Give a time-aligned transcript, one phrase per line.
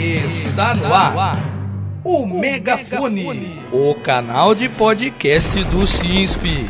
[0.00, 1.36] Está no ar
[2.02, 6.66] o Megafone, o canal de podcast do CISP.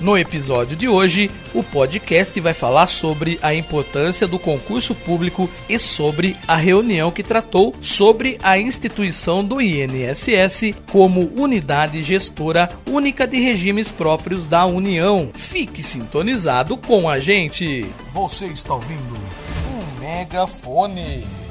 [0.00, 5.78] No episódio de hoje, o podcast vai falar sobre a importância do concurso público e
[5.78, 13.38] sobre a reunião que tratou sobre a instituição do INSS como unidade gestora única de
[13.38, 15.30] regimes próprios da União.
[15.32, 17.86] Fique sintonizado com a gente.
[18.12, 21.41] Você está ouvindo o Megafone.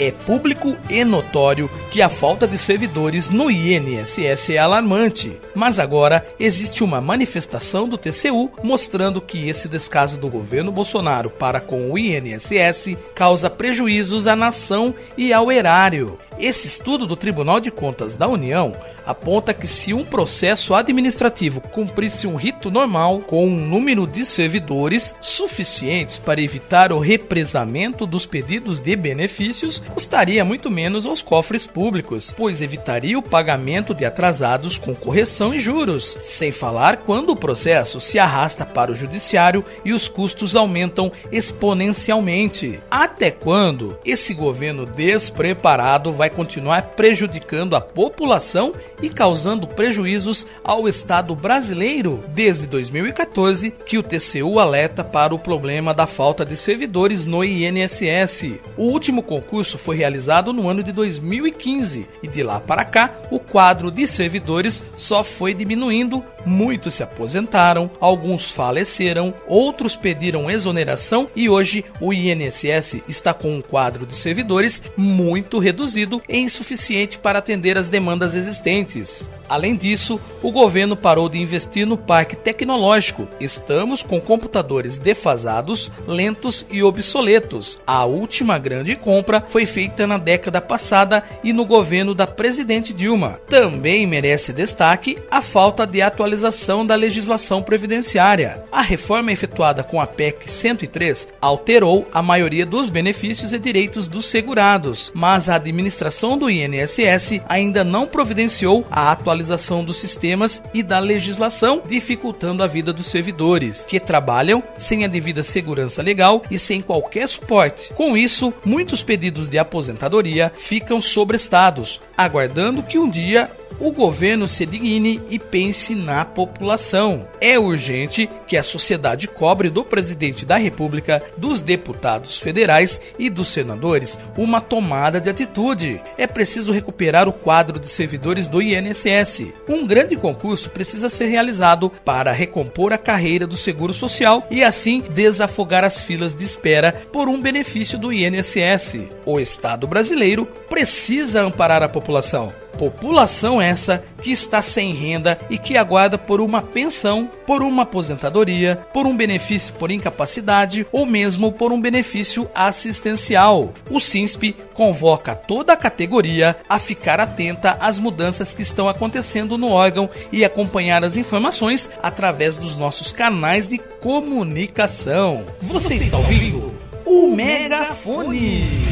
[0.00, 6.26] É público e notório que a falta de servidores no INSS é alarmante, mas agora
[6.40, 11.98] existe uma manifestação do TCU mostrando que esse descaso do governo Bolsonaro para com o
[11.98, 16.18] INSS causa prejuízos à nação e ao erário.
[16.38, 18.74] Esse estudo do Tribunal de Contas da União
[19.10, 25.14] aponta que se um processo administrativo cumprisse um rito normal com um número de servidores
[25.20, 32.32] suficientes para evitar o represamento dos pedidos de benefícios, custaria muito menos aos cofres públicos,
[32.36, 38.00] pois evitaria o pagamento de atrasados com correção e juros, sem falar quando o processo
[38.00, 42.80] se arrasta para o judiciário e os custos aumentam exponencialmente.
[42.90, 48.72] Até quando esse governo despreparado vai continuar prejudicando a população
[49.02, 55.92] e causando prejuízos ao Estado brasileiro desde 2014, que o TCU alerta para o problema
[55.94, 58.58] da falta de servidores no INSS.
[58.76, 63.38] O último concurso foi realizado no ano de 2015 e de lá para cá o
[63.38, 66.22] quadro de servidores só foi diminuindo.
[66.44, 73.60] Muitos se aposentaram, alguns faleceram, outros pediram exoneração e hoje o INSS está com um
[73.60, 79.39] quadro de servidores muito reduzido e insuficiente para atender as demandas existentes ouvintes.
[79.50, 83.26] Além disso, o governo parou de investir no parque tecnológico.
[83.40, 87.80] Estamos com computadores defasados, lentos e obsoletos.
[87.84, 93.40] A última grande compra foi feita na década passada e no governo da presidente Dilma.
[93.48, 98.62] Também merece destaque a falta de atualização da legislação previdenciária.
[98.70, 104.26] A reforma efetuada com a PEC 103 alterou a maioria dos benefícios e direitos dos
[104.26, 110.82] segurados, mas a administração do INSS ainda não providenciou a atualização atualização dos sistemas e
[110.82, 116.58] da legislação, dificultando a vida dos servidores, que trabalham sem a devida segurança legal e
[116.58, 117.92] sem qualquer suporte.
[117.94, 123.50] Com isso, muitos pedidos de aposentadoria ficam sobrestados, aguardando que um dia
[123.80, 127.26] o governo se digne e pense na população.
[127.40, 133.48] É urgente que a sociedade cobre do presidente da República, dos deputados federais e dos
[133.48, 136.00] senadores uma tomada de atitude.
[136.18, 139.52] É preciso recuperar o quadro de servidores do INSS.
[139.68, 145.02] Um grande concurso precisa ser realizado para recompor a carreira do Seguro Social e assim
[145.12, 149.08] desafogar as filas de espera por um benefício do INSS.
[149.24, 152.52] O Estado brasileiro precisa amparar a população.
[152.80, 158.76] População essa que está sem renda e que aguarda por uma pensão, por uma aposentadoria,
[158.90, 163.74] por um benefício por incapacidade ou mesmo por um benefício assistencial.
[163.90, 169.68] O SINSP convoca toda a categoria a ficar atenta às mudanças que estão acontecendo no
[169.68, 175.44] órgão e acompanhar as informações através dos nossos canais de comunicação.
[175.60, 176.74] Você, está ouvindo
[177.04, 178.89] o Megafone